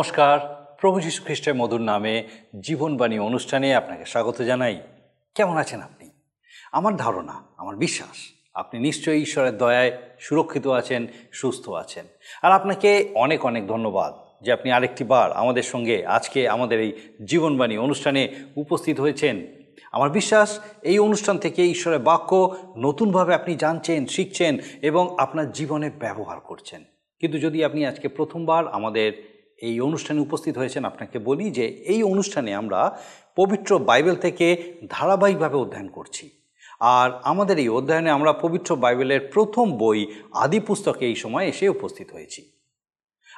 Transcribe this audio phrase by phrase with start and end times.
[0.00, 2.28] নমস্কার। প্রভু যীশু খ্রিস্টের মধুর নামে
[2.60, 4.80] জীবনবাণী অনুষ্ঠানে আপনাকে স্বাগত জানাই।
[5.34, 6.10] কেমন আছেন আপনি?
[6.72, 8.16] আমার ধারণা, আমার বিশ্বাস,
[8.54, 12.04] আপনি নিশ্চয়ই ঈশ্বরের দয়ায় সুরক্ষিত আছেন, সুস্থ আছেন।
[12.42, 16.92] আর আপনাকে অনেক অনেক ধন্যবাদ যে আপনি আরেকটি বার আমাদের সঙ্গে আজকে আমাদের এই
[17.24, 19.46] জীবনবাণী অনুষ্ঠানে উপস্থিত হয়েছেন।
[19.92, 26.40] আমার বিশ্বাস, এই অনুষ্ঠান থেকে ঈশ্বরের বাক্য নতুনভাবে আপনি জানছেন, শিখছেন এবং আপনার জীবনে ব্যবহার
[26.40, 26.84] করছেন।
[27.20, 29.29] কিন্তু যদি আপনি আজকে প্রথমবার আমাদের
[29.62, 32.98] এই অনুষ্ঠানে উপস্থিত হয়েছেন, আপনাকে বলি যে এই অনুষ্ঠানে আমরা
[33.36, 34.46] পবিত্র বাইবেল থেকে
[34.88, 36.30] ধারাবাহিকভাবে অধ্যয়ন করছি।
[36.80, 42.12] আর আমাদের এই অধ্যয়নে আমরা পবিত্র বাইবেলের প্রথম বই আদি পুস্তকে এই সময় এসে উপস্থিত
[42.12, 42.42] হয়েছি।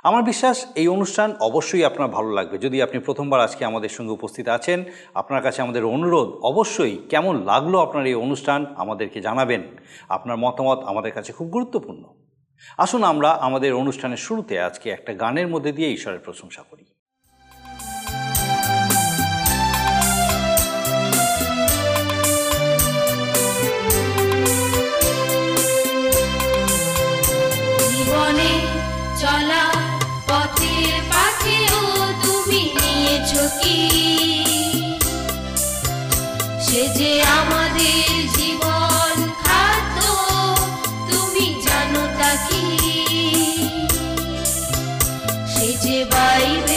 [0.04, 4.48] আমার বিশ্বাস, এই অনুষ্ঠান অবশ্যই আপনার ভালো লাগবে। যদি আপনি প্রথমবার আজকে আমাদের সঙ্গে উপস্থিত
[4.48, 9.62] আছেন, আপনার কাছে আমাদের অনুরোধ, অবশ্যই কেমন লাগল আপনার এই অনুষ্ঠান আমাদেরকে জানাবেন।
[10.08, 12.21] আপনার মতামত আমাদের কাছে খুব গুরুত্বপূর্ণ।
[12.78, 16.84] আসুন আমরা আমাদের অনুষ্ঠানের শুরুতে আজকে একটা গানের মধ্যে দিয়ে ঈশ্বরের প্রশংসা করি।
[45.72, 46.71] সে যে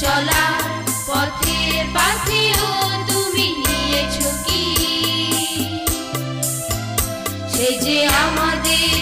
[0.00, 0.44] চলা
[1.06, 2.68] পথের পাশেও
[3.08, 4.64] তুমি নিয়েছো কি?
[7.52, 7.68] সে
[8.22, 8.98] আমাদের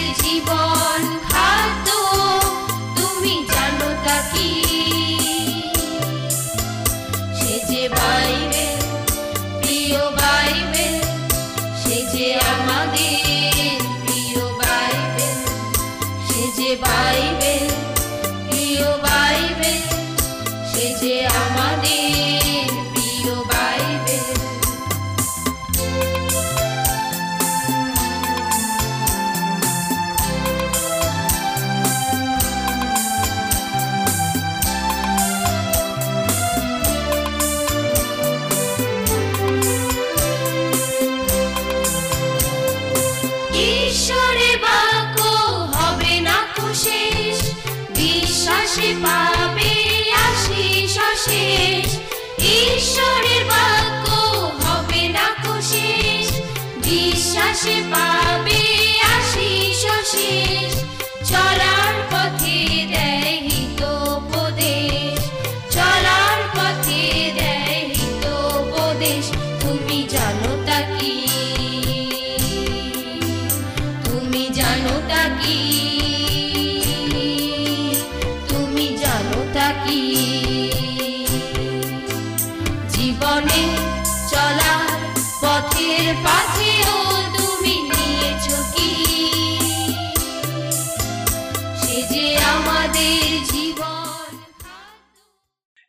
[48.73, 49.73] বিশ্বাসে পাবে
[50.23, 51.87] আশিস অশেষ
[52.61, 54.05] ঈশ্বরের বাক্য
[54.61, 55.53] হবে না কো
[56.83, 58.62] বিশ্বাসে পাবে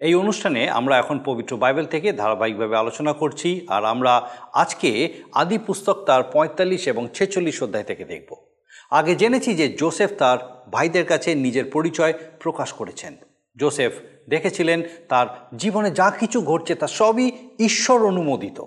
[0.05, 4.91] এই অনুষ্ঠানে আমরা এখন পবিত্র বাইবেল থেকে ধারাবাহিকভাবে আলোচনা করছি আর আমরা আজকে
[5.33, 8.31] আদি পুস্তক তার পঁয়তাল্লিশ এবং ছেচল্লিশ অধ্যায় থেকে দেখব।
[8.91, 10.39] আগে জেনেছি যে জোসেফ তার
[10.73, 13.17] ভাইদের কাছে নিজের পরিচয় প্রকাশ করেছেন।
[13.57, 13.93] জোসেফ
[14.29, 18.65] দেখেছিলেন তার জীবনে যা কিছু ঘটছে তা সবই ঈশ্বর অনুমোদিত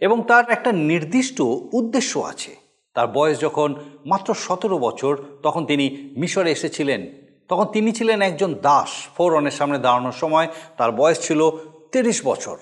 [0.00, 1.40] এবং তার একটা নির্দিষ্ট
[1.72, 2.56] উদ্দেশ্য আছে।
[2.94, 3.74] তার বয়স যখন
[4.06, 10.12] মাত্র সতেরো বছর, তখন তিনি মিশরে এসেছিলেন। তখন তিনি ছিলেন একজন দাস ফোরনের সামনে দাঁড়ানোর
[10.12, 11.50] সময়। তার বয়স ছিল
[11.92, 12.56] তিরিশ বছর।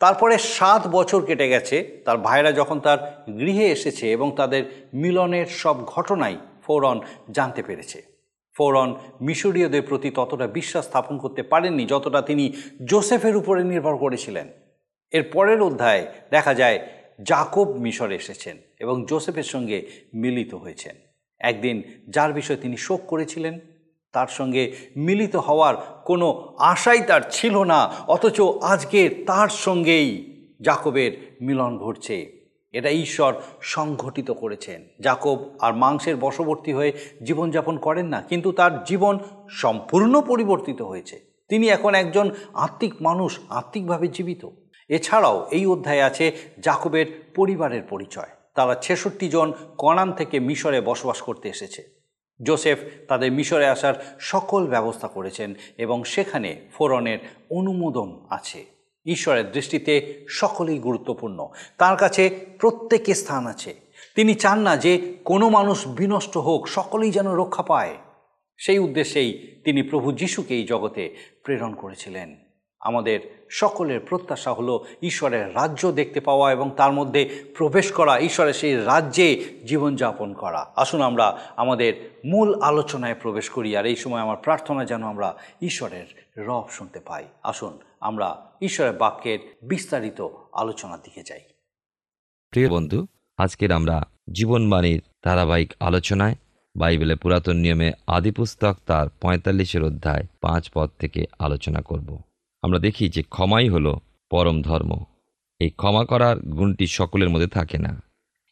[0.00, 5.84] তারপরে সাত বছর কেটে গেছে। তার ভাইরা যখন তার গৃহে এসেছে এবং তাদের মিলনের সব
[5.84, 7.00] ঘটনাই ফোরন
[7.30, 8.02] জানতে পেরেছে।
[8.56, 12.52] ফোরন মিশরীয়দের প্রতি ততটা বিশ্বাস স্থাপন করতে পারেননি যতটা তিনি
[12.84, 14.48] জোসেফের উপরে নির্ভর করেছিলেন।
[15.10, 16.80] এর পরের অধ্যায়ে দেখা যায়
[17.22, 20.96] জাকব মিশরে এসেছেন এবং জোসেফের সঙ্গে মিলিত হয়েছেন।
[21.40, 23.60] একদিন যার বিষয়ে তিনি শোক করেছিলেন?
[24.12, 30.30] তার সঙ্গে মিলিত হওয়ার কোনো আশাই তার ছিল না, অথচ আজকে তার সঙ্গেই
[30.60, 32.40] জাকবের মিলন ঘটছে।
[32.72, 36.92] এটা ঈশ্বর সংঘটিত করেছেন। জাকব আর মাংসের বশবর্তী হয়ে
[37.26, 39.18] জীবনযাপন করেন না, কিন্তু তার জীবন
[39.50, 44.48] সম্পূর্ণ পরিবর্তিত হয়েছে। তিনি এখন একজন আত্মিক মানুষ, আত্মিকভাবে জীবিত।
[44.88, 51.48] এছাড়াও এই অধ্যায়ে আছে জাকবের পরিবারের পরিচয়। তারা ছেষট্টি জন কনান থেকে মিশরে বসবাস করতে
[51.48, 51.99] এসেছে।
[52.42, 52.78] জোসেফ
[53.08, 57.18] তাদের মিশরে আসার সকল ব্যবস্থা করেছেন এবং সেখানে ফোরনের
[57.50, 58.64] অনুমোদন আছে।
[59.06, 61.48] ঈশ্বরের দৃষ্টিতে সকলেই গুরুত্বপূর্ণ।
[61.78, 63.74] তার কাছে প্রত্যেকে স্থান আছে।
[64.14, 67.96] তিনি চান না যে কোনো মানুষ বিনষ্ট হোক, সকলেই যেন রক্ষা পায়।
[68.56, 72.36] সেই উদ্দেশ্যেই তিনি প্রভু যিশুকে এই জগতে প্রেরণ করেছিলেন।
[72.80, 78.76] আমাদের সকলের প্রত্যাশা হলো ঈশ্বরের রাজ্য দেখতে পাওয়া এবং তার মধ্যে প্রবেশ করা, ঈশ্বরের সেই
[78.76, 84.84] রাজ্যে জীবনযাপন করা। আসুন আমরা আমাদের মূল আলোচনায় প্রবেশ করি আর এই সময় আমার প্রার্থনা
[84.84, 86.06] যেন আমরা ঈশ্বরের
[86.46, 91.40] রব শুনতে পাই। আসুন আমরা ঈশ্বরের বাক্যের বিস্তারিত আলোচনার দিকে যাই।
[92.50, 93.06] প্রিয় বন্ধু,
[93.38, 94.02] আজকের আমরা
[94.32, 96.34] জীবনবাণীর ধারাবাহিক আলোচনায়
[96.76, 102.20] বাইবেলের পুরাতন নিয়মে আদি পুস্তক তার পঁয়তাল্লিশের অধ্যায় পাঁচ পদ থেকে আলোচনা করব।
[102.62, 105.04] আমরা দেখি যে ক্ষমাই হলো পরম ধর্ম।
[105.58, 108.02] এই ক্ষমা করার গুণটি সকলের মধ্যে থাকে না।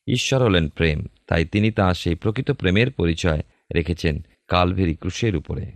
[0.07, 3.43] ঈশ্বর হলেন প্রেম, তাই তিনি তাঁর সেই প্রকৃত প্রেমের পরিচয়
[3.75, 5.73] রেখেছেন কালভেরি ক্রুশের উপরে।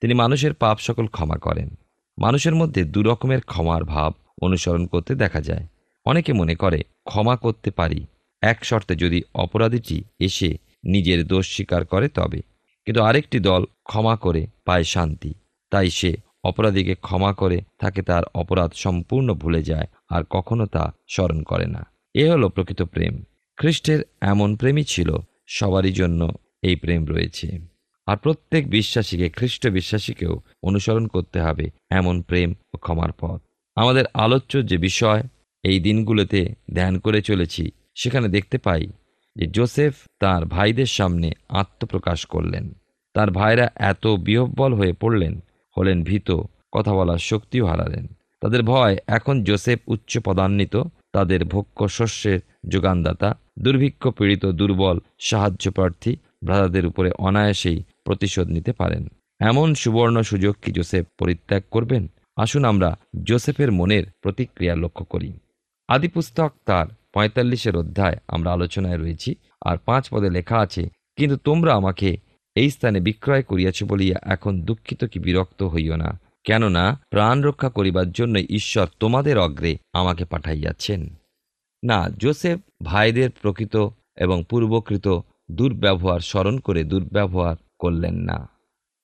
[0.00, 1.78] তিনি মানুষের পাপ সকল ক্ষমা করেন।
[2.18, 4.12] মানুষের মধ্যে দু রকমের ক্ষমার ভাব
[4.42, 5.66] অনুসরণ করতে দেখা যায়।
[6.04, 8.06] অনেকে মনে করে, ক্ষমা করতে পারি।
[8.42, 12.42] এক শর্তে যদি অপরাধীটি এসে নিজের দোষ স্বীকার করে তবে।
[12.84, 15.34] কিন্তু আরেকটি দল ক্ষমা করে পায় শান্তি।
[15.70, 21.42] তাই সে অপরাধীকে ক্ষমা করে তাকে তার অপরাধ সম্পূর্ণ ভুলে যায় আর কখনো তা স্মরণ
[21.42, 23.24] করে না। এ হলো প্রকৃত প্রেম।
[23.56, 25.16] খ্রিস্টের এমন প্রেমই ছিল,
[25.48, 26.32] সবারই জন্য
[26.62, 27.58] এই প্রেম রয়েছে।
[28.06, 33.40] আর প্রত্যেক বিশ্বাসীকে, খ্রিস্ট বিশ্বাসীকেও অনুসরণ করতে হবে এমন প্রেম ও ক্ষমার পথ।
[33.74, 35.22] আমাদের আলোচ্য যে বিষয়,
[35.62, 38.86] এই দিনগুলোতে ধ্যান করে চলেছি, সেখানে দেখতে পাই
[39.36, 42.72] যে জোসেফ তার ভাইদের সামনে আত্মপ্রকাশ করলেন।
[43.14, 45.42] তার ভাইরা এত বিহব্বল হয়ে পড়লেন
[45.76, 46.28] হলেন ভীত,
[46.72, 48.06] কথা বলার শক্তিও হারালেন।
[48.40, 50.74] তাদের ভয় এখন জোসেফ উচ্চ পদান্বিত,
[51.12, 56.12] তাদের ভক্ষ শস্যের যোগানদাতা, দুর্ভিক্ষ পীড়িত দুর্বল সাহায্য প্রার্থী
[56.44, 59.02] ভ্রাতাদের উপরে অনায়াসেই প্রতিশোধ নিতে পারেন।
[59.40, 62.02] এমন সুবর্ণ সুযোগ কি জোসেফ পরিত্যাগ করবেন?
[62.36, 62.90] আসুন আমরা
[63.24, 65.30] জোসেফের মনের প্রতিক্রিয়া লক্ষ্য করি।
[65.88, 70.82] আদিপুস্তক তার পঁয়তাল্লিশের অধ্যায় আমরা আলোচনায় রয়েছি, আর পাঁচ পদে লেখা আছে,
[71.16, 72.08] কিন্তু তোমরা আমাকে
[72.60, 78.12] এই স্থানে বিক্রয় করিয়াছে বলিয়া এখন দুঃখিত কি বিরক্ত হইও না। কেননা প্রাণ রক্ষা করিবার
[78.12, 81.14] জন্য ঈশ্বর তোমাদের অগ্রে আমাকে পাঠাইয়াছেন।
[81.84, 88.48] না, জোসেফ ভাইদের প্রকৃত এবং পূর্বকৃত দুর্ব্যবহার স্মরণ করে দুর্ব্যবহার করলেন না।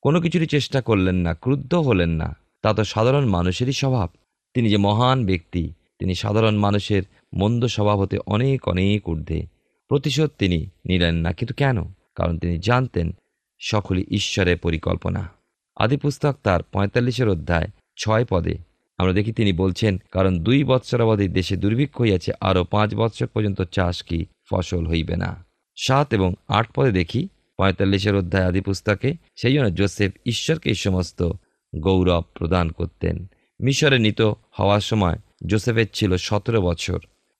[0.02, 4.10] কোনো কিছুরই চেষ্টা করলেন না, ক্রুদ্ধ হলেন না। তা তো সাধারণ মানুষেরই স্বভাব।
[4.54, 7.02] তিনি যে মহান ব্যক্তি, তিনি সাধারণ মানুষের
[7.34, 9.46] মন্দ স্বভাব হতে অনেক অনেক ঊর্ধ্বে।
[9.88, 11.84] প্রতিশোধ তিনি নিলেন না, কিন্তু কেন?
[12.14, 13.12] কারণ তিনি জানতেন
[13.58, 15.28] সকলই ঈশ্বরের পরিকল্পনা।
[15.76, 18.58] আদিপুস্তক তার পঁয়তাল্লিশের অধ্যায় ছয় পদে।
[18.98, 24.02] আমরা দেখি তিনি বলছেন, কারণ দুই বৎসরাবধি দেশে দুর্ভিক্ষ হইয়াছে, আরও পাঁচ বৎসর পর্যন্ত চাষ
[24.02, 25.44] কি ফসল হইবে না।
[25.76, 31.32] সাত এবং আট পদে দেখি, পঁয়তাল্লিশের অধ্যায় আদি পুস্তকে, সেই জন্য জোসেফ ঈশ্বরকে এই সমস্ত
[31.76, 33.26] গৌরব প্রদান করতেন।
[33.60, 34.20] মিশরে নিত
[34.50, 36.98] হওয়ার সময় জোসেফের ছিল সতেরো বছর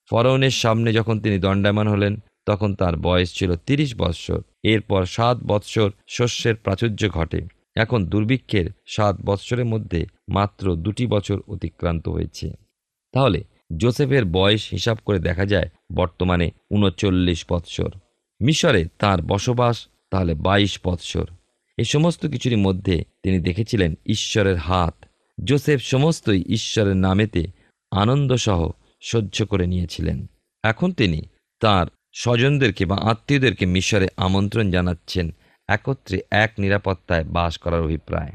[0.09, 5.91] ফরৌনের সামনে যখন তিনি দণ্ডায়মান হলেন, তখন তার বয়স ছিল তিরিশ বৎসর। এরপর সাত বৎসর
[6.07, 7.41] শস্যের প্রাচুর্য ঘটে।
[7.75, 12.53] এখন দুর্ভিক্ষের সাত বৎসরের মধ্যে মাত্র দুটি বছর অতিক্রান্ত হয়েছে।
[13.11, 13.43] তাহলে
[13.77, 17.89] জোসেফের বয়স হিসাব করে দেখা যায় বর্তমানে উনচল্লিশ বৎসর।
[18.41, 21.27] মিশরে তার বসবাস তাহলে বাইশ বৎসর।
[21.77, 25.05] এ সমস্ত কিছুরই মধ্যে তিনি দেখেছিলেন ঈশ্বরের হাত।
[25.43, 27.47] জোসেফ সমস্তই ঈশ্বরের নামেতে
[27.91, 28.69] আনন্দসহ
[29.01, 30.27] সহ্য করে নিয়েছিলেন।
[30.63, 31.21] এখন তিনি
[31.59, 35.33] তার স্বজনদেরকে বা আত্মীয়দেরকে মিশরে আমন্ত্রণ জানাচ্ছেন,
[35.67, 38.31] একত্রে এক নিরাপত্তায় বাস করার অভিপ্রায়।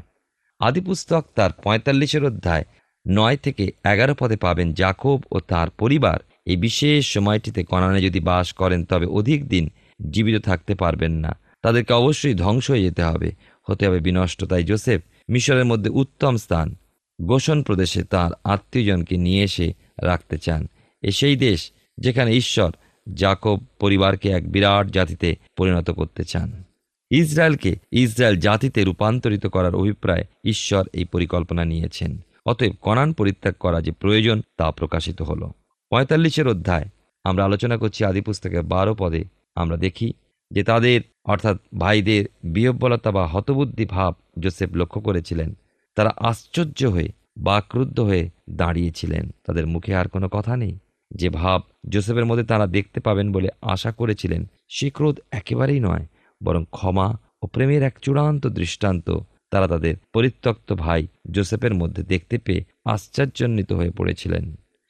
[0.59, 2.63] আদিপুস্তক তার পঁয়তাল্লিশের অধ্যায়
[3.07, 8.53] নয় থেকে এগারো পদে পাবেন জাকব ও তার পরিবার। এই বিশেষ সময়টিতে কনানে যদি বাস
[8.53, 9.69] করেন, তবে অধিক দিন
[10.11, 13.31] জীবিত থাকতে পারবেন না। তাদেরকে অবশ্যই ধ্বংস হয়ে যেতে হবে।
[13.69, 16.75] হতে হবে বিনষ্ট তাই জোসেফ মিশরের মধ্যে উত্তম স্থান
[17.21, 20.67] গোষণ প্রদেশে তার আত্মীয়জনকে নিয়ে এসে রাখতে চান।
[21.01, 22.71] এ সেই দেশ যেখানে ঈশ্বর
[23.13, 26.63] জাকব পরিবারকে এক বিরাট জাতিতে পরিণত করতে চান।
[27.11, 33.91] ইসরায়েলকে ইসরায়েল জাতিতে রূপান্তরিত করার অভিপ্রায় ঈশ্বর এই পরিকল্পনা নিয়েছেন। অতএব কনান পরিত্যাগ করা যে
[33.91, 35.51] প্রয়োজন তা প্রকাশিত হল।
[35.89, 36.85] পঁয়তাল্লিশের অধ্যায়।
[37.23, 40.13] আমরা আলোচনা করছি আদিপুস্তকের বারো পদে। আমরা দেখি
[40.51, 45.53] যে তাদের, অর্থাৎ ভাইদের, বিহব্বলতা বা হতবুদ্ধি ভাব জোসেফ লক্ষ্য করেছিলেন।
[45.95, 50.77] তারা আশ্চর্য হয়ে, বাক্রুদ্ধ হয়ে দাঁড়িয়েছিলেন। তাদের মুখে আর কোনো কথা নেই।
[51.13, 56.05] যে ভাব জোসেফের মধ্যে তারা দেখতে পাবেন বলে আশা করেছিলেন, সে ক্রোধ একেবারেই নয়,
[56.41, 57.07] বরং ক্ষমা
[57.41, 59.07] ও প্রেমের এক চূড়ান্ত দৃষ্টান্ত
[59.51, 64.43] তারা তাদের পরিত্যক্ত ভাই জোসেফের মধ্যে দেখতে পেয়ে আশ্চর্যান্বিত হয়ে পড়েছিলেন।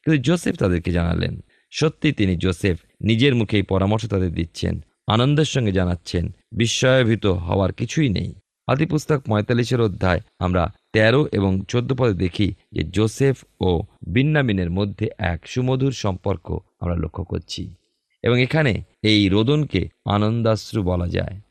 [0.04, 1.34] কিন্তু জোসেফ তাদেরকে জানালেন,
[1.72, 8.30] সত্যি তিনি জোসেফ নিজের মুখেই পরামর্শ তাদের দিচ্ছেন, আনন্দের সঙ্গে জানাচ্ছেন বিস্ময়ভীত হওয়ার কিছুই নেই।
[8.68, 10.64] আদিপুস্তক পঁয়তাল্লিশের অধ্যায়, আমরা
[10.94, 17.24] তেরো এবং চোদ্দ পদে দেখি যে জোসেফ ও বিন্নামিনের মধ্যে এক সুমধুর সম্পর্ক আমরা লক্ষ্য
[17.24, 17.76] করছি।
[18.24, 21.42] এবং এখানে এই রোদনকে আনন্দাশ্রু বলা যায়।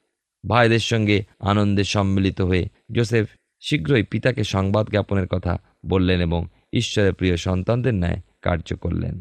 [0.49, 3.27] ভাইদের সঙ্গে আনন্দে সম্মিলিত হয়ে জোসেফ
[3.61, 9.15] শীঘ্রই পিতাকে সংবাদ জ্ঞাপনের কথা বললেন এবং ঈশ্বরের প্রিয় সন্তানদের ন্যায় কার্য করলেন।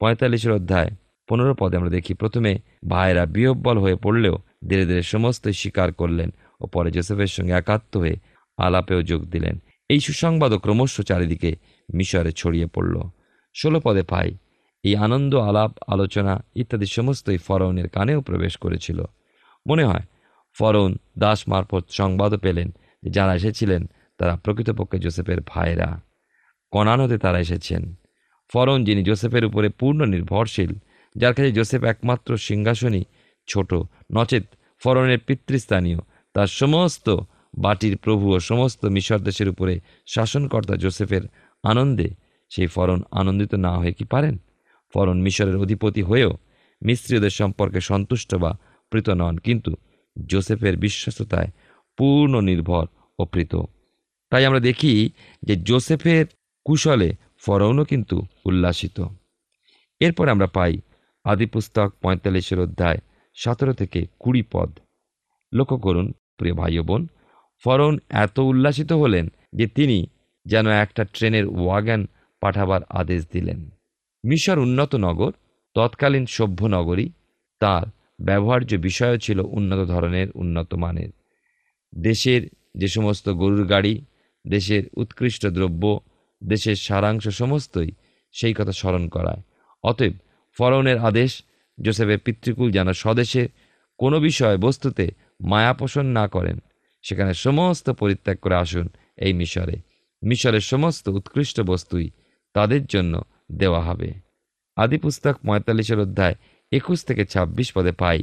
[0.00, 0.90] পঁয়তাল্লিশের অধ্যায়
[1.28, 4.38] পনেরো পদে আমরা দেখি, প্রথমে ভাইয়েরা বিহব্বল হয়ে পড়লেও
[4.68, 8.16] ধীরে ধীরে সমস্তই স্বীকার করলেন ও পরে জোসেফের সঙ্গে একাত্ম হয়ে
[8.56, 9.58] আলাপেও যোগ দিলেন।
[9.88, 11.56] এই সুসংবাদও ক্রমশ চারিদিকে
[11.94, 13.00] মিশরে ছড়িয়ে পড়ল।
[13.54, 14.36] ষোলো পদে পাই।
[14.84, 19.04] এই আনন্দ, আলাপ, আলোচনা ইত্যাদি সমস্তই ফরৌনের কানেও প্রবেশ করেছিল।
[19.68, 20.02] মনে হয়
[20.58, 22.70] ফরৌন দাস মারফত সংবাদও পেলেন
[23.02, 23.86] যে যারা এসেছিলেন
[24.18, 26.00] তারা প্রকৃতপক্ষে জোসেফের ভাইরা
[26.70, 27.94] কনান হতে তারা এসেছেন।
[28.52, 30.74] ফরৌন যিনি জোসেফের উপরে পূর্ণ নির্ভরশীল,
[31.16, 33.04] যার কাছে জোসেফ একমাত্র সিংহাসনই
[33.46, 33.74] ছোট,
[34.12, 34.44] নচেত
[34.84, 35.98] ফরনের পিতৃস্থানীয়,
[36.34, 37.16] তার সমস্ত
[37.58, 41.22] বাটির প্রভু ও সমস্ত মিশর দেশের উপরে শাসনকর্তা জোসেফের
[41.62, 42.14] আনন্দে
[42.50, 44.38] সেই ফরন আনন্দিত না হয়ে কি পারেন?
[44.94, 46.36] ফরন মিশরের অধিপতি হয়েও
[46.82, 48.58] মিস্ত্রীদের সম্পর্কে সন্তুষ্ট বা
[48.90, 49.76] প্রীত নন কিন্তু
[50.26, 51.50] জোসেফের বিশ্বস্ততায়
[51.96, 52.86] পূর্ণ নির্ভর
[53.18, 53.56] ও প্রীত।
[54.30, 55.10] তাই আমরা দেখি
[55.42, 56.26] যে জোসেফের
[56.64, 59.04] কুশলে ফরৌনও কিন্তু উল্লাসিত।
[60.00, 60.78] এরপর আমরা পাই
[61.24, 62.98] আদিপুস্তক পঁয়তাল্লিশের অধ্যায়
[63.34, 64.78] সতেরো থেকে কুড়ি পদ।
[65.54, 67.08] লক্ষ্য করুন, প্রিয় ভাই বোন
[67.64, 70.06] ফরৌন এত উল্লাসিত হলেন যে তিনি
[70.46, 72.06] যেন একটা ট্রেনের ওয়াগান
[72.40, 73.70] পাঠাবার আদেশ দিলেন।
[74.24, 75.32] মিশর উন্নত নগর,
[75.74, 77.12] তৎকালীন সভ্য নগরী,
[77.60, 77.86] তার
[78.20, 81.10] ব্যবহার্য বিষয় ছিল উন্নত ধরনের, উন্নত মানের।
[81.94, 82.42] দেশের
[82.76, 84.04] যে সমস্ত গরুর গাড়ি,
[84.46, 86.00] দেশের উৎকৃষ্ট দ্রব্য,
[86.42, 87.90] দেশের সারাংশ সমস্তই
[88.32, 89.42] সেই কথা স্মরণ করায়।
[89.84, 90.12] অতএব
[90.58, 91.42] ফরৌনের আদেশ
[91.80, 93.48] জোসেফের পিতৃকুল যেন স্বদেশে
[93.98, 96.58] কোনো বিষয় বস্তুতে মায়াপোষণ না করেন
[97.06, 99.76] সেখানে সমস্ত পরিত্যাগ করে আসুন এই মিশরে।
[100.22, 102.10] মিশরের সমস্ত উৎকৃষ্ট বস্তুই
[102.54, 103.14] তাদের জন্য
[103.52, 104.08] দেওয়া হবে।
[104.76, 106.34] আদিপুস্তক পঁয়তাল্লিশের অধ্যায়
[106.72, 108.20] একুশ থেকে ২৬ পদে পাই।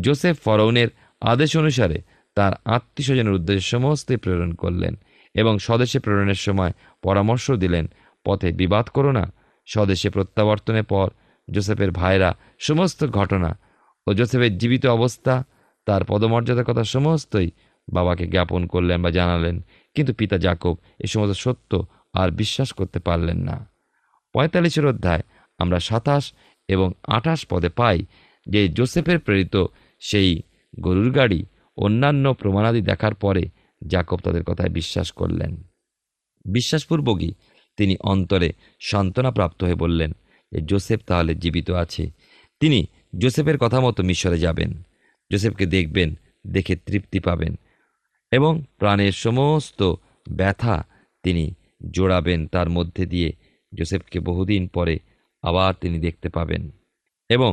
[0.00, 0.88] জোসেফ ফরৌনের
[1.20, 1.98] আদেশ অনুসারে
[2.36, 4.94] তার আত্মীয় স্বজনের উদ্দেশ্যে সমস্তই প্রেরণ করলেন
[5.34, 7.84] এবং স্বদেশে প্রেরণের সময় পরামর্শ দিলেন,
[8.24, 9.24] পথে বিবাদ করো না।
[9.66, 11.10] স্বদেশে প্রত্যাবর্তনের পর
[11.50, 13.50] জোসেফের ভাইরা সমস্ত ঘটনা
[14.06, 15.44] ও জোসেফের জীবিত অবস্থা,
[15.86, 17.50] তার পদমর্যাদার কথা সমস্তই
[17.88, 19.64] বাবাকে জ্ঞাপন করলেন বা জানালেন।
[19.94, 23.70] কিন্তু পিতা জাকব এ সমস্ত সত্য আর বিশ্বাস করতে পারলেন না।
[24.32, 25.22] পঁয়তাল্লিশের অধ্যায়,
[25.58, 26.32] আমরা সাতাশ
[26.68, 28.06] এবং আঠাশ পদে পাই
[28.48, 29.66] যে জোসেফের প্রেরিত
[30.00, 30.42] সেই
[30.80, 31.44] গরুর গাড়ি
[31.76, 33.48] অন্যান্য প্রমাণাদি দেখার পরে
[33.86, 35.62] জাকব তাদের কথায় বিশ্বাস করলেন।
[36.44, 37.32] বিশ্বাসপূর্বকই
[37.76, 40.12] তিনি অন্তরে সান্ত্বনা প্রাপ্ত হয়ে বললেন
[40.52, 42.10] যে জোসেফ তাহলে জীবিত আছে।
[42.60, 42.86] তিনি
[43.18, 44.82] জোসেফের কথা মতো মিশরে যাবেন।
[45.32, 46.14] জোসেফকে দেখবেন,
[46.46, 47.58] দেখে তৃপ্তি পাবেন।
[48.36, 49.80] এবং প্রাণের সমস্ত
[50.28, 50.76] ব্যথা
[51.22, 51.44] তিনি
[51.90, 53.30] জোড়াবেন তার মধ্যে দিয়ে।
[53.74, 54.94] জোসেফকে বহুদিন পরে
[55.42, 56.62] আবার তিনি দেখতে পাবেন
[57.28, 57.52] এবং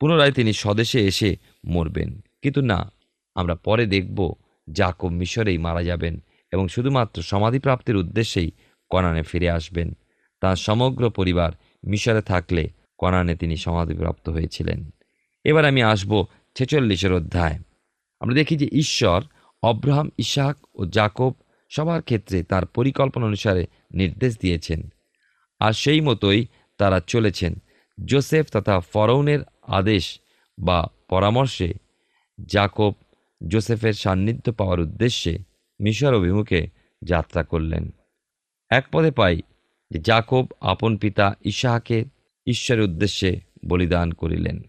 [0.00, 1.30] পুনরায় তিনি স্বদেশে এসে
[1.64, 2.10] মরবেন।
[2.42, 2.80] কিন্তু না,
[3.34, 4.18] আমরা পরে দেখব
[4.72, 6.14] জাকব মিশরেই মারা যাবেন
[6.52, 8.50] এবং শুধুমাত্র সমাধিপ্রাপ্তির উদ্দেশ্যেই
[8.90, 9.88] কনানে ফিরে আসবেন।
[10.40, 11.52] তার সমগ্র পরিবার
[11.86, 12.62] মিশরে থাকলে
[12.98, 14.80] কনানে তিনি সমাধিপ্রাপ্ত হয়েছিলেন।
[15.44, 17.58] এবার আমি আসব ছেচল্লিশের অধ্যায়।
[18.20, 19.20] আমরা দেখি যে ঈশ্বর
[19.64, 21.32] অব্রাহাম, ইশাক ও জাকব
[21.70, 24.88] সবার ক্ষেত্রে তার পরিকল্পনা অনুসারে নির্দেশ দিয়েছেন।
[25.60, 26.46] আর সেই মতোই
[26.78, 27.54] তারা চলেছেন।
[28.04, 30.20] জোসেফ তথা ফরৌনের আদেশ
[30.58, 31.74] বা পরামর্শে
[32.46, 32.92] জাকব
[33.48, 35.38] জোসেফের সান্নিধ্য পাওয়ার উদ্দেশ্যে
[35.80, 36.68] মিশর অভিমুখে
[37.04, 37.90] যাত্রা করলেন।
[38.70, 39.42] এক পদে পাই
[39.90, 42.04] যে জাকব আপন পিতা ইশাহাকে
[42.46, 44.62] ঈশ্বরের উদ্দেশ্যে বলিদান করিলেন।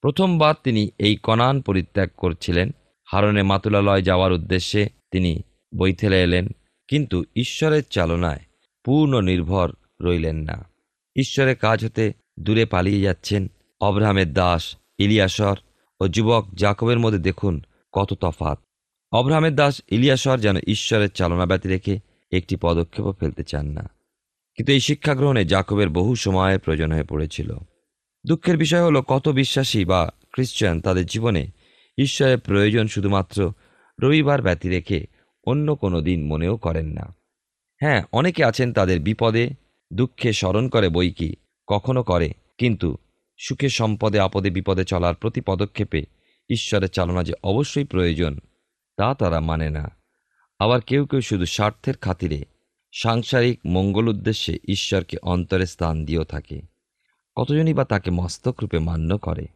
[0.00, 2.70] প্রথমবার তিনি এই কনান পরিত্যাগ করছিলেন
[3.12, 5.42] হারনে মাতুলালয় যাওয়ার উদ্দেশ্যে তিনি
[5.78, 6.48] বৈথেলে এলেন,
[6.88, 8.40] কিন্তু ঈশ্বরের চালনায়
[8.84, 10.70] পূর্ণ নির্ভর রইলেন না।
[11.16, 13.48] ঈশ্বরের কাজ হতে দূরে পালিয়ে যাচ্ছেন
[13.80, 15.56] অব্রাহামের দাস ইলিয়াসর
[16.00, 17.62] ও যুবক জাকবের মধ্যে দেখুন
[17.92, 18.58] কত তফাত
[19.12, 22.00] অব্রাহামের দাস ইলিয়াসর যেন ঈশ্বরের চালনা ব্যতি রেখে
[22.32, 23.90] একটি পদক্ষেপও ফেলতে চান না।
[24.54, 27.58] কিন্তু এই শিক্ষা গ্রহণে জাকবের বহু সময়ের প্রয়োজন হয়ে পড়েছিল।
[28.26, 31.50] দুঃখের বিষয় হলো কত বিশ্বাসী বা খ্রিস্টান তাদের জীবনে
[31.98, 33.52] ঈশ্বরের প্রয়োজন শুধুমাত্র
[34.02, 35.06] রবিবার ব্যতি রেখে
[35.44, 37.14] অন্য কোনো দিন মনেও করেন না।
[37.80, 39.50] হ্যাঁ অনেকে আছেন তাদের বিপদে,
[39.92, 41.36] দুঃখে স্মরণ করে বই কি
[41.66, 42.96] কখনো করে, কিন্তু
[43.38, 46.02] সুখে সম্পদে, আপদে, বিপদে চলার প্রতি পদক্ষেপে
[46.50, 48.38] ঈশ্বরের চালনা যে অবশ্যই প্রয়োজন,
[48.96, 49.90] তা তারা মানে না।
[50.58, 52.44] আবার কেউ কেউ শুধু স্বার্থের খাতিরে
[52.92, 56.60] সাংসারিক মঙ্গল উদ্দেশ্যে ঈশ্বরকে অন্তরে স্থান দিয়েও থাকে,
[57.36, 59.46] কতজনই বা তাকে মস্তক রূপে মান্য করে।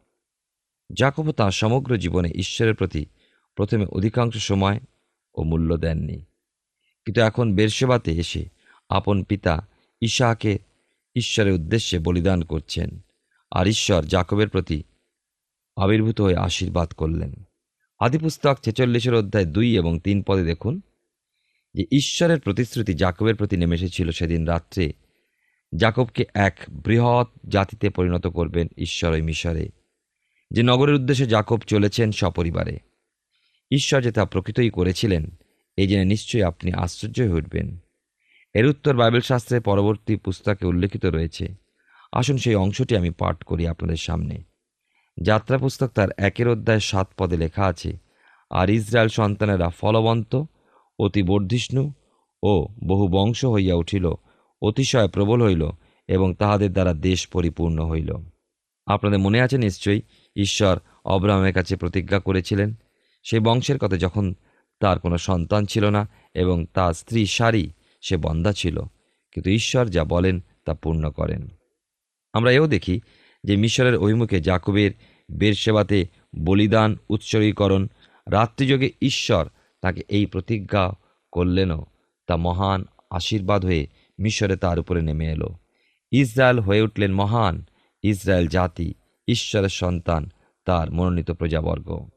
[0.93, 3.05] জাকব তাঁর সমগ্র জীবনে ঈশ্বরের প্রতি
[3.55, 4.79] প্রথমে অধিকাংশ সময়
[5.35, 6.25] ও মূল্য দেননি।
[7.05, 8.49] কিন্তু এখন বেরসেবাতে এসে
[8.89, 9.67] আপন পিতা
[10.01, 10.59] ঈশাকে
[11.15, 12.99] ঈশ্বরের উদ্দেশ্যে বলিদান করছেন
[13.51, 14.83] আর ঈশ্বর জাকবের প্রতি
[15.75, 17.33] আবির্ভূত হয়ে আশীর্বাদ করলেন।
[17.99, 20.81] আদিপুস্তক ছেচল্লিশের অধ্যায় দুই এবং তিন পদে দেখুন,
[21.73, 24.93] যে ঈশ্বরের প্রতিশ্রুতি জাকবের প্রতি নেমে এসেছিল সেদিন রাত্রে
[25.75, 29.69] জাকবকে এক বৃহৎ জাতিতে পরিণত করবেন ঈশ্বর ওই মিশরে।
[30.51, 32.79] যে নগরের উদ্দেশ্যে জাকব চলেছেন সপরিবারে।
[33.71, 35.39] ঈশ্বর যে তা প্রকৃতই করেছিলেন,
[35.77, 37.77] এই জেনে নিশ্চয়ই আপনি আশ্চর্য হয়ে উঠবেন।
[38.53, 41.55] এর উত্তর বাইবেল শাস্ত্রের পরবর্তী পুস্তকে উল্লেখিত রয়েছে।
[42.11, 44.43] আসুন সেই অংশটি আমি পাঠ করি আপনাদের সামনে।
[45.21, 47.97] যাত্রা পুস্তক তার একের অধ্যায় সাত পদে লেখা আছে,
[48.51, 50.43] আর ইসরায়েল সন্তানেরা ফলবন্ত,
[50.99, 51.93] অতি বর্ধিষ্ণু
[52.43, 54.05] ও বহু বংশ হইয়া উঠিল,
[54.61, 55.69] অতিশয় প্রবল হইল
[56.07, 58.09] এবং তাহাদের দ্বারা দেশ পরিপূর্ণ হইল।
[58.87, 60.01] আপনাদের মনে আছে নিশ্চয়ই
[60.35, 62.73] ঈশ্বর অব্রাহামের কাছে প্রতিজ্ঞা করেছিলেন।
[63.23, 64.33] সেই বংশের কথা যখন
[64.79, 67.69] তার কোনো সন্তান ছিল না এবং তার স্ত্রী সারি,
[68.01, 68.81] সে বন্ধা ছিল।
[69.31, 71.47] কিন্তু ঈশ্বর যা বলেন তা পূর্ণ করেন।
[72.33, 73.01] আমরা এও দেখি
[73.43, 74.91] যে মিশরের অভিমুখে জাকবের
[75.31, 77.87] বেরসেবাতে বলিদান, উৎসর্গীকরণ,
[78.31, 79.49] রাত্রিযোগে ঈশ্বর
[79.81, 80.91] তাকে এই প্রতিজ্ঞা
[81.31, 81.85] করলেনও।
[82.27, 83.87] তা মহান আশীর্বাদ হয়ে
[84.19, 85.55] মিশরে তার উপরে নেমে এলো।
[86.11, 87.65] ইসরায়েল হয়ে উঠলেন মহান
[88.03, 88.93] ইসরায়েল জাতি।
[89.27, 90.31] ঈশ্বরের সন্তান,
[90.65, 92.09] তার মনোনীত প্রজাবর্গ।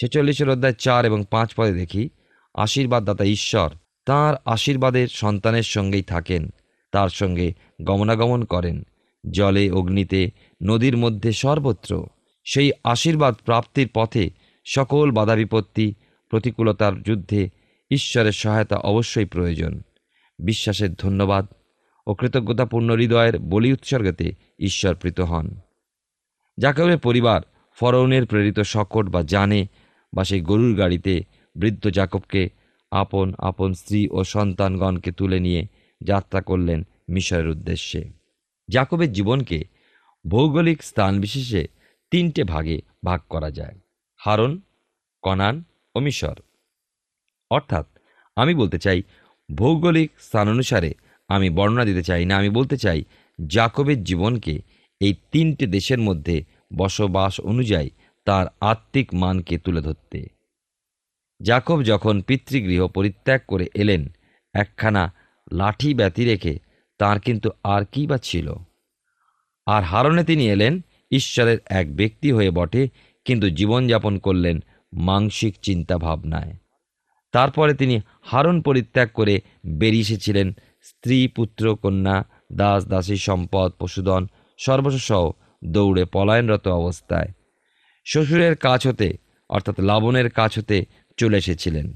[0.00, 2.08] ছেচল্লিশের অধ্যায় চার এবং পাঁচ পদে দেখি,
[2.54, 3.70] আশীর্বাদদাতা ঈশ্বর
[4.06, 6.50] তাঁর আশীর্বাদের সন্তানের সঙ্গেই থাকেন,
[6.92, 8.82] তার সঙ্গে গমনাগমন করেন।
[9.30, 10.30] জলে, অগ্নিতে,
[10.62, 12.06] নদীর মধ্যে সর্বত্র
[12.44, 14.30] সেই আশীর্বাদ প্রাপ্তির পথে
[14.66, 15.94] সকল বাধা বিপত্তি
[16.30, 17.48] প্রতিকূলতার যুদ্ধে
[17.90, 19.82] ঈশ্বরের সহায়তা অবশ্যই প্রয়োজন।
[20.38, 21.46] বিশ্বাসের ধন্যবাদ
[22.06, 25.60] ও কৃতজ্ঞতাপূর্ণ হৃদয়ের বলি উৎসর্গতে ঈশ্বর প্রীত হন।
[26.58, 27.40] জাকবের পরিবার,
[27.78, 29.60] ফরৌনের প্রেরিত শকট বা জানে
[30.12, 31.14] বা সেই গরুর গাড়িতে
[31.56, 32.42] বৃদ্ধ জাকবকে
[32.92, 35.62] আপন আপন স্ত্রী ও সন্তানগণকে তুলে নিয়ে
[36.00, 38.00] যাত্রা করলেন মিশরের উদ্দেশ্যে।
[38.68, 39.58] জাকবের জীবনকে
[40.24, 41.62] ভৌগোলিক স্থান বিশেষে
[42.12, 43.76] তিনটে ভাগে ভাগ করা যায়,
[44.20, 44.52] হারন,
[45.24, 45.56] কনান
[45.94, 46.36] ও মিশর।
[47.50, 47.86] অর্থাৎ
[48.36, 49.00] আমি বলতে চাই,
[49.48, 50.90] ভৌগোলিক স্থান অনুসারে
[51.30, 53.00] আমি বর্ণনা দিতে চাই না, আমি বলতে চাই,
[53.38, 54.54] জাকবের জীবনকে
[55.00, 56.44] এই তিনটে দেশের মধ্যে
[56.76, 57.90] বসবাস অনুযায়ী
[58.26, 60.28] তার আত্মিক মানকে তুলে ধরতে।
[61.42, 64.08] জাকব যখন পিতৃগৃহ পরিত্যাগ করে এলেন,
[64.54, 65.14] একখানা
[65.52, 66.58] লাঠি ব্যতি রেখে
[66.98, 68.54] তার কিন্তু আর কি বা ছিল?
[69.66, 70.80] আর হারণে তিনি এলেন,
[71.10, 72.88] ঈশ্বরের এক ব্যক্তি হয়ে বটে,
[73.24, 74.60] কিন্তু জীবনযাপন করলেন
[74.92, 76.52] মাংসিক চিন্তা ভাবনায়
[77.32, 85.32] তারপরে তিনি হারণ পরিত্যাগ করে বেরিয়ে এসেছিলেন স্ত্রী, পুত্র, কন্যা, দাস, দাসী, সম্পদ, পশুধন সর্বস্ব
[85.64, 87.28] দৌড়ে পলায়নরত অবস্থায়।
[88.06, 89.16] শ্বশুরের কাছ হতে,
[89.50, 90.84] অর্থাৎ লাবণের কাছ হতে
[91.16, 91.92] চলে এসেছিলেন।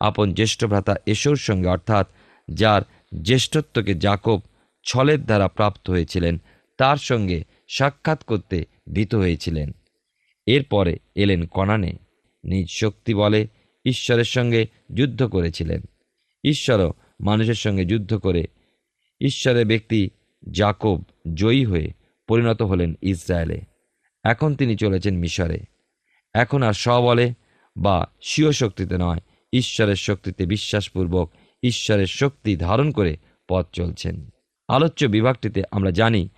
[0.00, 2.06] আপন জ্যেষ্ঠ ভ্রাতা এসোর সঙ্গে, অর্থাৎ
[2.54, 2.82] যার
[3.22, 4.40] জ্যেষ্ঠত্বকে জাকব
[4.84, 6.40] ছলের দ্বারা প্রাপ্ত হয়েছিলেন,
[6.78, 9.72] তার সঙ্গে সাক্ষাৎ করতে ভীত হয়েছিলেন।
[10.46, 11.92] এরপরে এলেন কনানে।
[12.44, 13.46] নিজ শক্তি বলে
[13.84, 15.82] ঈশ্বরের সঙ্গে যুদ্ধ করেছিলেন।
[16.44, 18.46] ঈশ্বরও মানুষের সঙ্গে যুদ্ধ করে,
[19.20, 20.10] ঈশ্বরের ব্যক্তি
[20.50, 21.02] জাকব
[21.34, 21.92] জয়ী হয়ে
[22.28, 23.60] পরিণত হলেন ইসরায়েলে।
[24.24, 25.60] এখন তিনি চলেছেন মিশরে।
[26.34, 27.34] এখন আর স্ববলে
[27.76, 29.20] বা স্বীয় শক্তিতে নয়,
[29.52, 33.16] ঈশ্বরের শক্তিতে বিশ্বাসপূর্বক ঈশ্বরের শক্তি ধারণ করে
[33.48, 34.28] পথ চলছেন।
[34.68, 36.28] আলোচ্য বিভাগটিতে আমরা জানি,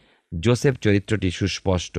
[0.41, 1.99] জোসেফ চরিত্রটি সুস্পষ্ট।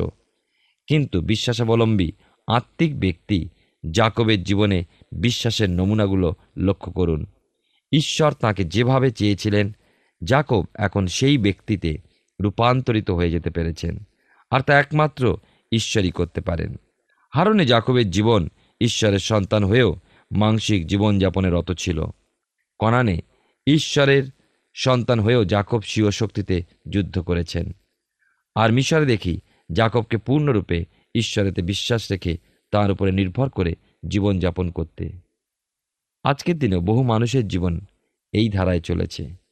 [0.87, 2.11] কিন্তু বিশ্বাসাবলম্বী
[2.47, 3.49] আত্মিক ব্যক্তি
[3.91, 7.25] জাকবের জীবনে বিশ্বাসের নমুনাগুলো লক্ষ্য করুন।
[7.91, 9.75] ঈশ্বর তাকে যেভাবে চেয়েছিলেন
[10.23, 11.97] জাকব এখন সেই ব্যক্তিতে
[12.41, 14.07] রূপান্তরিত হয়ে যেতে পেরেছেন,
[14.51, 15.37] আর তা একমাত্র
[15.71, 16.75] ঈশ্বরই করতে পারেন।
[17.33, 18.49] হারণে জাকবের জীবন
[18.81, 19.95] ঈশ্বরের সন্তান হয়েও
[20.31, 22.05] মাংসিক জীবনযাপনের রত ছিল।
[22.79, 23.21] কনানে
[23.67, 24.23] ঈশ্বরের
[24.73, 27.71] সন্তান হয়েও জাকব স্বীয় শক্তিতে যুদ্ধ করেছেন।
[28.55, 29.39] আর মিশরে দেখি
[29.71, 32.37] জাকবকে পূর্ণরূপে ঈশ্বরেতে বিশ্বাস রেখে
[32.71, 33.75] তার উপরে নির্ভর করে
[34.07, 35.09] জীবনযাপন করতে।
[36.23, 37.81] আজকের দিনেও বহু মানুষের জীবন
[38.31, 39.46] এই ধারায় চলেছে।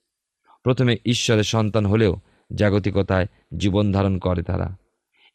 [0.65, 2.17] প্রথমে ঈশ্বরের সন্তান হলেও
[2.55, 4.77] জাগতিকতায় জীবন ধারণ করে তারা।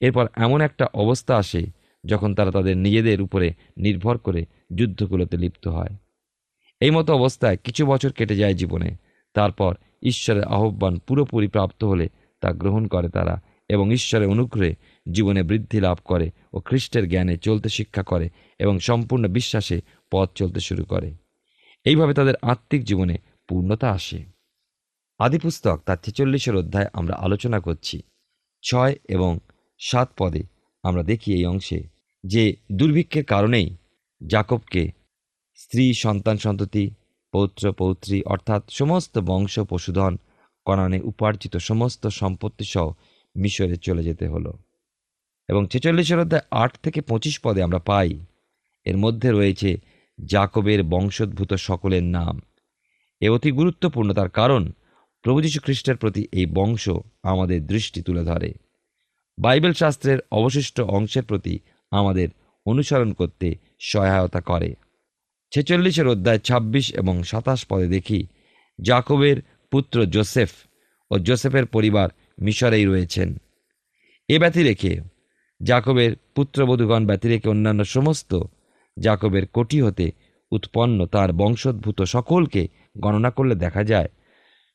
[0.01, 1.67] এরপর এমন একটা অবস্থা আসে
[2.07, 5.97] যখন তারা তাদের নিজেদের উপরে নির্ভর করে যুদ্ধগুলোতে লিপ্ত হয়।
[6.81, 8.97] এই মতো অবস্থায় কিছু বছর কেটে যায় জীবনে,
[9.35, 12.09] তারপর ঈশ্বরের আহ্বান পুরোপুরি প্রাপ্ত হলে
[12.41, 14.75] তা গ্রহণ করে তারা এবং ঈশ্বরের অনুগ্রহে
[15.13, 19.81] জীবনে বৃদ্ধি লাভ করে ও খ্রিস্টের জ্ঞানে চলতে শিক্ষা করে এবং সম্পূর্ণ বিশ্বাসে
[20.13, 21.15] পথ চলতে শুরু করে।
[21.85, 24.30] এইভাবে তাদের আত্মিক জীবনে পূর্ণতা আসে।
[25.21, 28.03] আদিপুস্তক তার ছেচল্লিশের অধ্যায় আমরা আলোচনা করছি।
[28.63, 29.39] ছয় এবং
[29.79, 30.43] সাত পদে
[30.83, 31.89] আমরা দেখি এই অংশে
[32.25, 33.77] যে দুর্ভিক্ষের কারণেই
[34.27, 34.93] জাকবকে
[35.55, 36.91] স্ত্রী, সন্তান, সন্ততি,
[37.33, 40.17] পৌত্র, পৌত্রী অর্থাৎ সমস্ত বংশ, পশুধন,
[40.65, 42.93] কণানে উপার্জিত সমস্ত সম্পত্তি সহ
[43.37, 44.53] মিশরে চলে যেতে হলো।
[45.49, 48.27] এবং ছেচল্লিশের অধ্যায় আট থেকে পঁচিশ পদে আমরা পাই,
[48.85, 49.77] এর মধ্যে রয়েছে
[50.25, 52.41] জাকবের বংশোদ্ভূত সকলের নাম।
[53.21, 54.73] এ অতি গুরুত্বপূর্ণ তার কারণ
[55.23, 56.91] প্রভু যীশু খ্রিস্টের প্রতি এই বংশ
[57.23, 58.55] আমাদের দৃষ্টি তুলে ধরে।
[59.39, 61.59] বাইবেল শাস্ত্রের অবশিষ্ট অংশের প্রতি
[61.91, 62.29] আমাদের
[62.67, 64.75] অনুসরণ করতে সহায়তা করে।
[65.53, 68.27] ছেচল্লিশের অধ্যায় ২৬ এবং সাতাশ পদে দেখি
[68.81, 70.51] জাকবের পুত্র জোসেফ
[71.11, 72.09] ও জোসেফের পরিবার
[72.41, 73.37] মিশরেই রয়েছেন।
[74.29, 75.01] এ ব্যতি রেখে
[75.63, 78.43] জাকবের পুত্রবধূগণ ব্যতি রেখে অন্যান্য সমস্ত
[78.99, 80.13] জাকবের কোটি হতে
[80.53, 84.09] উৎপন্ন তার বংশোদ্ভূত সকলকে গণনা করলে দেখা যায়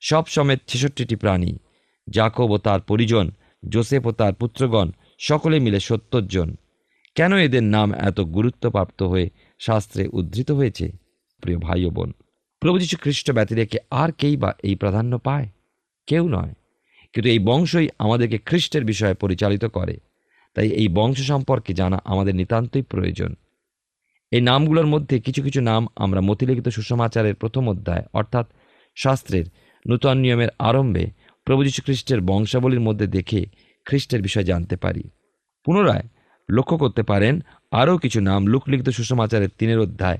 [0.09, 1.51] সব সমেত ছেষট্টিটি প্রাণী।
[2.07, 3.25] জাকব ও তার পরিজন
[3.69, 4.87] জোসেফ ও তার পুত্রগণ,
[5.19, 6.49] সকলে মিলে সত্তর জন।
[7.15, 9.27] কেন এদের নাম এত গুরুত্বপ্রাপ্ত হয়ে
[9.59, 10.91] শাস্ত্রে উদ্ধৃত হয়েছে?
[11.43, 12.09] প্রিয় ভাই ও বোন,
[12.61, 15.47] প্রভু যীশু খ্রিস্ট ব্যতি রেখে আর কেই বা এই প্রাধান্য পায়?
[16.07, 16.53] কেউ নয়।
[17.13, 19.95] কিন্তু এই বংশই আমাদেরকে খ্রিস্টের বিষয়ে পরিচালিত করে।
[20.55, 23.31] তাই এই বংশ সম্পর্কে জানা আমাদের নিতান্তই প্রয়োজন।
[24.31, 28.45] এই নামগুলোর মধ্যে কিছু কিছু নাম আমরা মতিলিখিত সুষমাচারের প্রথম অধ্যায়, অর্থাৎ
[28.97, 29.45] শাস্ত্রের
[29.89, 31.11] নূতন নিয়মের আরম্ভে
[31.45, 33.45] প্রভু যীশু খ্রিস্টের বংশাবলীর মধ্যে দেখে
[33.85, 35.03] খ্রিস্টের বিষয় জানতে পারি।
[35.65, 36.03] পুনরায়
[36.51, 37.39] লক্ষ্য করতে পারেন,
[37.71, 40.17] আরও কিছু নাম লুকলিখিত সুষমাচারের তিনের অধ্যায়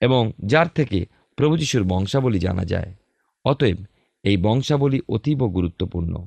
[0.00, 2.94] এবং যার থেকে প্রভু যিশুর বংশাবলী জানা যায়।
[3.44, 3.76] অতএব
[4.22, 6.26] এই বংশাবলী অতীব গুরুত্বপূর্ণ।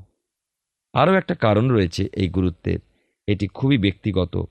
[0.94, 2.80] আরও একটা কারণ রয়েছে এই গুরুত্বের,
[3.28, 4.46] এটি খুবই ব্যক্তিগত।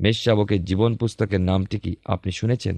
[0.00, 2.76] মেষশাবকের জীবন পুস্তকের নামটি কি আপনি শুনেছেন?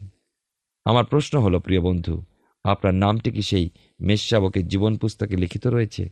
[0.85, 2.23] আমার প্রশ্ন হলো, প্রিয় বন্ধু
[2.65, 6.09] আপনার নামটি কি সেই মেষশাবকের জীবন পুস্তকে লিখিত রয়েছে?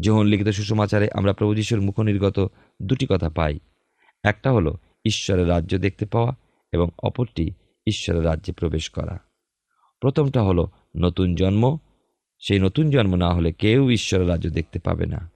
[0.00, 3.58] যোহন লিখিত সুষমাচারে আমরা প্রভু যিশুর মুখনির্গত দুটি কথা পাই।
[4.24, 6.34] একটা হলো ঈশ্বরের রাজ্য দেখতে পাওয়া
[6.72, 7.50] এবং অপরটি
[7.86, 9.18] ঈশ্বরের রাজ্যে প্রবেশ করা।
[10.00, 11.78] প্রথমটা হলো নতুন জন্ম।
[12.38, 15.30] সেই নতুন জন্ম না হলে কেউ ঈশ্বরের রাজ্য দেখতে পাবে না।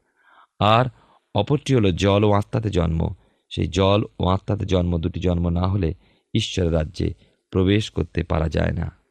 [0.59, 0.87] আর
[1.35, 3.14] অপরটি হলো জল ও আত্মাতে জন্ম।
[3.51, 5.94] সেই জল ও আত্মাতে জন্ম দুটি জন্ম না হলে
[6.35, 7.14] ঈশ্বরের রাজ্যে
[7.51, 9.01] প্রবেশ করতে পারা যায় না।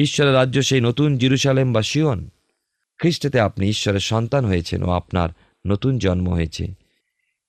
[0.00, 2.30] ঈশ্বরের রাজ্য সেই নতুন জিরুসালেম বা শিওন
[2.98, 5.28] খ্রিস্টেতে আপনি ঈশ্বরের সন্তান হয়েছেন ও আপনার
[5.66, 6.74] নতুন জন্ম হয়েছে।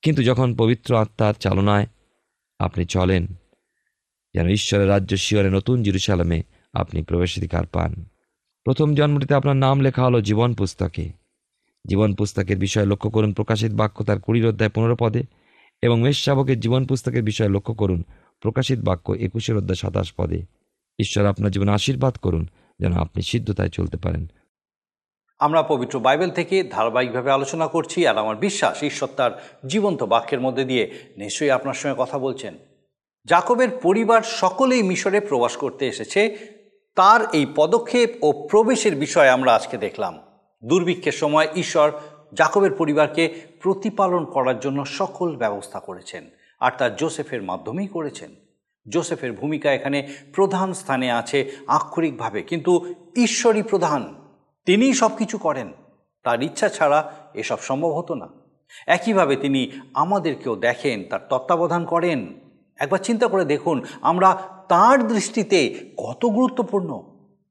[0.01, 1.87] কিন্তু যখন পবিত্র আত্মার চালনায়
[2.59, 3.27] আপনি চলেন,
[4.33, 8.05] যেন ঈশ্বরের রাজ্য শিয়রে নতুন জিরুসালামে আপনি প্রবেশাধিকার পান।
[8.63, 11.11] প্রথম জন্মটিতে আপনার নাম লেখা হলো জীবন পুস্তকে।
[11.87, 15.23] জীবন পুস্তকের বিষয়ে লক্ষ্য করুন প্রকাশিত বাক্য তার কুড়ির অধ্যায় পনেরো পদে
[15.81, 18.03] এবং মেষ শাবকের জীবন পুস্তকের বিষয়ে লক্ষ্য করুন
[18.41, 20.60] প্রকাশিত বাক্য একুশের অধ্যায় সাতাশ পদে।
[20.99, 22.47] ঈশ্বর আপনার জীবনে আশীর্বাদ করুন,
[22.79, 24.27] যেন আপনি সিদ্ধতায় চলতে পারেন।
[25.39, 29.31] আমরা পবিত্র বাইবেল থেকে ধারাবাহিকভাবে আলোচনা করছি, আর আমার বিশ্বাস ঈশ্বর তার
[29.67, 32.57] জীবন্ত বাক্যের মধ্যে দিয়ে নিশ্চয়ই আপনার সঙ্গে কথা বলছেন।
[33.25, 36.37] জাকবের পরিবার সকলেই মিশরে প্রবাস করতে এসেছে।
[36.95, 40.19] তার এই পদক্ষেপ ও প্রবেশের বিষয়ে আমরা আজকে দেখলাম।
[40.65, 41.91] দুর্ভিক্ষের সময় ঈশ্বর
[42.33, 48.35] জাকবের পরিবারকে প্রতিপালন করার জন্য সকল ব্যবস্থা করেছেন, আর তার জোসেফের মাধ্যমেই করেছেন।
[48.89, 54.15] জোসেফের ভূমিকা এখানে প্রধান স্থানে আছে আক্ষরিকভাবে, কিন্তু ঈশ্বরই প্রধান।
[54.65, 55.73] তিনিই সব কিছু করেন।
[56.23, 58.27] তার ইচ্ছা ছাড়া এসব সম্ভব হতো না।
[58.87, 62.39] একইভাবে তিনি আমাদেরকেও দেখেন, তার তত্ত্বাবধান করেন।
[62.79, 64.37] একবার চিন্তা করে দেখুন, আমরা
[64.69, 67.03] তার দৃষ্টিতে কত গুরুত্বপূর্ণ।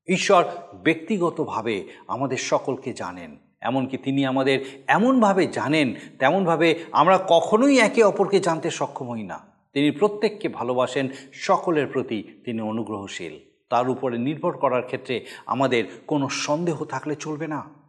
[0.09, 0.45] ঈশ্বর
[0.83, 8.71] ব্যক্তিগতভাবে আমাদের সকলকে জানেন, এমনকি তিনি আমাদের এমনভাবে জানেন, তেমনভাবে আমরা কখনোই একে অপরকে জানতে
[8.71, 13.39] সক্ষম হই না। তিনি প্রত্যেককে ভালোবাসেন, সকলের প্রতি তিনি অনুগ্রহশীল।
[13.71, 17.81] তার উপরে নির্ভর করার ক্ষেত্রে আমাদের কোনো সন্দেহ থাকলে চলবে না।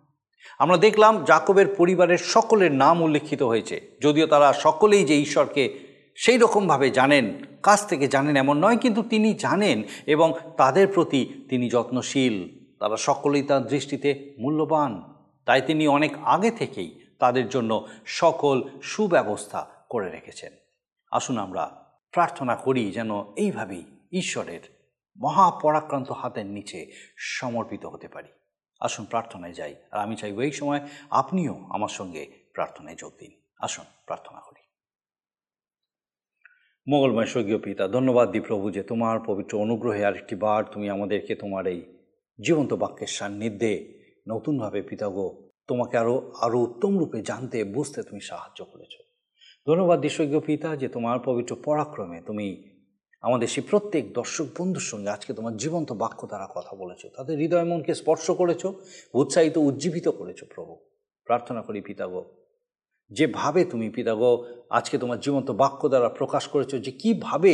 [0.60, 5.80] আমরা দেখলাম জাকবের পরিবারের সকলের নাম উল্লেখিত হয়েছে, যদিও তারা সকলেই যে ঈশ্বরকে
[6.16, 11.70] সেই রকমভাবে জানেন, কাছ থেকে জানেন এমন নয়, কিন্তু তিনি জানেন এবং তাদের প্রতি তিনি
[11.70, 12.36] যত্নশীল।
[12.80, 15.04] তারা সকলেই তার দৃষ্টিতে মূল্যবান।
[15.46, 20.61] তাই তিনি অনেক আগে থেকেই তাদের জন্য সকল সুব্যবস্থা করে রেখেছেন।
[21.12, 24.60] আসুন আমরা প্রার্থনা করি যেন এইভাবেই ঈশ্বরের
[25.18, 28.28] মহাপরাক্রান্ত হাতের নিচে সমর্পিত হতে পারি।
[28.80, 33.86] আসুন প্রার্থনায় যাই। আর আমি চাইব এই সময় আপনিও আমার সঙ্গে প্রার্থনায় যোগ দিন। আসুন
[34.06, 34.62] প্রার্থনা করি।
[36.88, 41.68] মঙ্গলময় স্বর্গীয় পিতা, ধন্যবাদ দি প্রভু যে তোমার পবিত্র অনুগ্রহে আরেকটি বার তুমি আমাদেরকে তোমার
[41.68, 41.98] এই
[42.42, 49.11] জীবন্ত বাক্যের সান্নিধ্যে নতুনভাবে পিতাগো তোমাকে আরও আরও উত্তম রূপে জানতে, বুঝতে তুমি সাহায্য করেছ।
[49.68, 52.48] ধন্যবাদ দিস্বজ্ঞ পিতা যে তোমার পবিত্র পরাক্রমে তুমি
[53.22, 57.66] আমাদের সেই প্রত্যেক দর্শক বন্ধুর সঙ্গে আজকে তোমার জীবন্ত বাক্য দ্বারা কথা বলেছ। তাদের হৃদয়
[57.66, 58.66] মনকে স্পর্শ করেছ,
[59.14, 60.74] উৎসাহিত, উজ্জীবিত করেছ প্রভু।
[61.26, 62.14] প্রার্থনা করি পিতাগ
[63.12, 64.32] যেভাবে তুমি পিতাগো
[64.70, 67.54] আজকে তোমার জীবন্ত বাক্য দ্বারা প্রকাশ করেছ, যে কীভাবে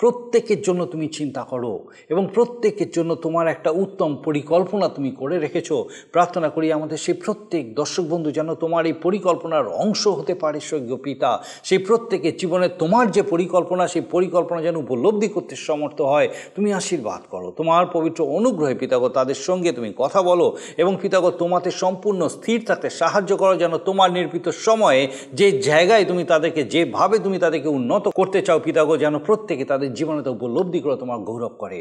[0.00, 1.72] প্রত্যেকের জন্য তুমি চিন্তা করো
[2.08, 5.76] এবং প্রত্যেকের জন্য তোমার একটা উত্তম পরিকল্পনা তুমি করে রেখেছো।
[6.12, 10.96] প্রার্থনা করি আমাদের সেই প্রত্যেক দর্শক বন্ধু যেন তোমার এই পরিকল্পনার অংশ হতে পারে স্বর্গীয়
[10.96, 11.30] পিতা।
[11.64, 17.22] সেই প্রত্যেকের জীবনে তোমার যে পরিকল্পনা, সেই পরিকল্পনা যেন উপলব্ধি করতে সমর্থ হয়। তুমি আশীর্বাদ
[17.30, 22.58] করো। তোমার পবিত্র অনুগ্রহে পিতাগো, তাদের সঙ্গে তুমি কথা বলো এবং পিতাগো, তোমাতে সম্পূর্ণ স্থির
[22.66, 28.04] থাকতে সাহায্য করো যেন তোমার নির্মিত সময়ে যে জায়গায় তুমি তাদেরকে, যেভাবে তুমি তাদেরকে উন্নত
[28.08, 31.80] করতে চাও পিতাগ, যেন প্রত্যেকে তাদের জীবনে তো উপলব্ধি করে তোমার গৌরব করে।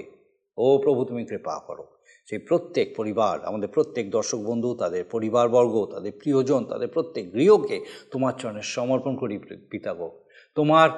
[0.58, 1.86] ও প্রভু, তুমি কৃপা করো।
[2.28, 7.78] সেই প্রত্যেক পরিবার, আমাদের প্রত্যেক দর্শক বন্ধু, তাদের পরিবারবর্গ, তাদের প্রিয়জন, তাদের প্রত্যেক গৃহকে
[8.12, 9.36] তোমার চরণে সমর্পণ করি
[9.72, 10.10] পিতাগো
[10.58, 10.90] তোমার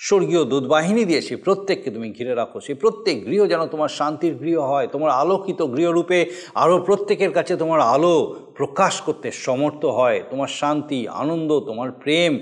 [0.00, 4.58] স্বর্গীয় দুধবাহিনী দিয়ে সেই প্রত্যেককে তুমি ঘিরে রাখো। সেই প্রত্যেক গৃহ যেন তোমার শান্তির গৃহ
[4.72, 6.18] হয়, তোমার আলোকিত গৃহরূপে
[6.62, 8.16] আরও প্রত্যেকের কাছে তোমার আলো
[8.56, 12.32] প্রকাশ করতে সমর্থ হয়। তোমার শান্তি, আনন্দ, তোমার প্রেম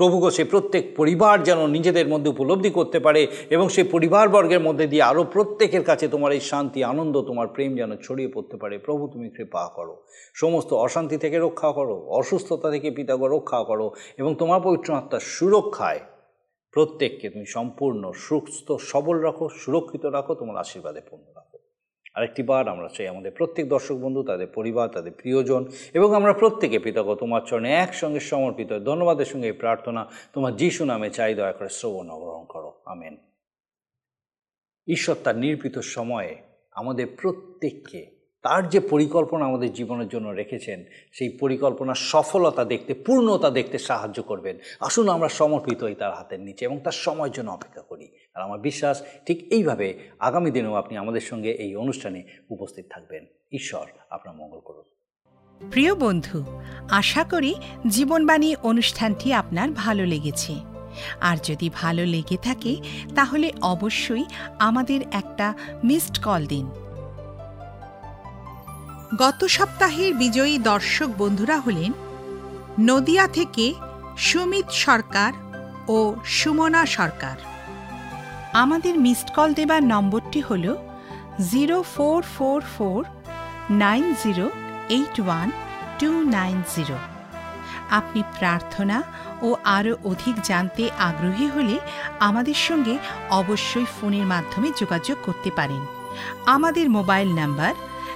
[0.00, 5.02] প্রভুগ সে প্রত্যেক পরিবার যেন নিজেদের মধ্যে উপলব্ধি করতে পারে এবং সেই পরিবারবর্গের মধ্যে দিয়ে
[5.02, 9.28] আরও প্রত্যেকের কাছে তোমার এই শান্তি, আনন্দ, তোমার প্রেম যেন ছড়িয়ে পড়তে পারে। প্রভু, তুমি
[9.30, 9.94] কৃপা করো।
[10.34, 13.86] সমস্ত অশান্তি থেকে রক্ষা করো, অসুস্থতা থেকে পিতাগ রক্ষা করো
[14.18, 16.00] এবং তোমার পবিত্র আত্মার সুরক্ষায়
[16.74, 21.49] প্রত্যেককে তুমি সম্পূর্ণ সুস্থ, সবল রাখো, সুরক্ষিত রাখো, তোমার আশীর্বাদে পূর্ণ রাখো।
[22.14, 26.78] আরেকটি বার আমরা চাই আমাদের প্রত্যেক দর্শক বন্ধু, তাদের পরিবার, তাদের প্রিয়জন এবং আমরা প্রত্যেকে
[26.78, 31.68] পিতাগ তোমার চরণে একসঙ্গে সমর্পিত। ধন্যবাদের সঙ্গে এই প্রার্থনা তোমার যিশু নামে চাই, দয়া করে
[31.68, 33.16] শ্রবণ গ্রহণ করো। আমেন।
[34.88, 36.36] ঈশ্বর তার নির্পিত সময়ে
[36.72, 43.78] আমাদের প্রত্যেককে তার যে পরিকল্পনা আমাদের জীবনের জন্য রেখেছেন, সেই পরিকল্পনার সফলতা দেখতে, পূর্ণতা দেখতে
[43.78, 48.08] সাহায্য করবেন। আসুন আমরা সমর্পিত হই তার হাতের নিচে এবং তার সময়ের জন্য অপেক্ষা করি।
[48.34, 53.86] আর আমার বিশ্বাস, ঠিক এইভাবে আগামী দিনেও আপনি আমাদের সঙ্গে এই অনুষ্ঠানে উপস্থিত থাকবেন। ঈশ্বর
[54.10, 54.84] আপনার মঙ্গল করুন।
[55.70, 56.44] প্রিয় বন্ধু,
[56.90, 57.54] আশা করি
[57.88, 60.54] জীবনবাণী অনুষ্ঠানটি আপনার ভালো লেগেছে।
[61.20, 62.76] আর যদি ভালো লেগে থাকে,
[63.14, 64.24] তাহলে অবশ্যই
[64.58, 66.70] আমাদের একটা মিসড কল দিন।
[69.18, 71.92] গত সপ্তাহের বিজয়ী দর্শক বন্ধুরা হলেন
[72.80, 73.74] নদিয়া থেকে
[74.16, 75.32] সুমিত সরকার
[75.88, 77.36] ও সুমনা সরকার।
[78.52, 80.76] আমাদের মিসড কল দেবার নম্বরটি হল
[81.50, 83.04] zero four four four
[83.70, 84.50] nine zero
[84.88, 85.50] eight one
[85.98, 86.96] two nine zero.
[87.90, 89.02] আপনি প্রার্থনা
[89.42, 91.78] ও আরও অধিক জানতে আগ্রহী হলে
[92.20, 92.98] আমাদের সঙ্গে
[93.30, 95.82] অবশ্যই ফোনের মাধ্যমে যোগাযোগ করতে পারেন।
[96.46, 97.74] আমাদের mobile number